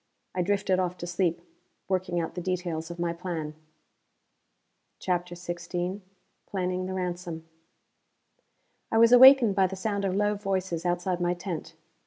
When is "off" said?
0.79-0.97